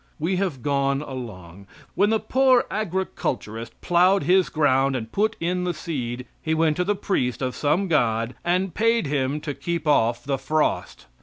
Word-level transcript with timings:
We 0.17 0.37
have 0.37 0.63
gone 0.63 1.03
along. 1.03 1.67
When 1.93 2.09
the 2.09 2.19
poor 2.19 2.65
agriculturist 2.71 3.79
plowed 3.81 4.23
his 4.23 4.49
ground 4.49 4.95
and 4.95 5.11
put 5.11 5.35
in 5.39 5.63
the 5.63 5.75
seed 5.75 6.25
he 6.41 6.55
went 6.55 6.75
to 6.77 6.83
the 6.83 6.95
priest 6.95 7.39
of 7.39 7.55
some 7.55 7.87
god 7.87 8.33
and 8.43 8.73
paid 8.73 9.05
him 9.05 9.39
to 9.41 9.53
keep 9.53 9.87
off 9.87 10.23
the 10.23 10.39
frost. 10.39 11.05